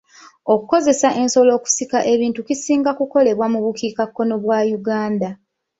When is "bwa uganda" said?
4.43-5.29